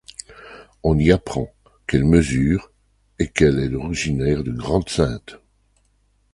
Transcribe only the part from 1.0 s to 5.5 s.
a apprend qu'elle mesure et qu'elle est originaire de Grande-Synthe.